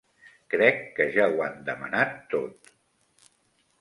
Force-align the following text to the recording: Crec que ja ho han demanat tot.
Crec 0.53 0.79
que 0.99 1.07
ja 1.17 1.27
ho 1.35 1.45
han 1.47 1.61
demanat 1.67 2.17
tot. 2.33 2.77